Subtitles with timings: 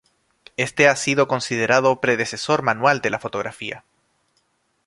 [0.57, 3.83] Este ha sido considerado predecesor manual de la fotografía.